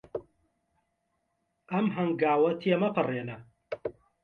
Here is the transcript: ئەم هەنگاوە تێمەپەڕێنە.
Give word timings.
ئەم 1.71 1.87
هەنگاوە 1.95 2.51
تێمەپەڕێنە. 2.61 3.37